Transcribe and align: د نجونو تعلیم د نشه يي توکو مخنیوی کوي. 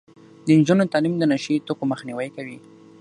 د 0.45 0.47
نجونو 0.59 0.91
تعلیم 0.93 1.13
د 1.17 1.23
نشه 1.31 1.49
يي 1.53 1.57
توکو 1.67 1.83
مخنیوی 1.91 2.29
کوي. 2.35 2.57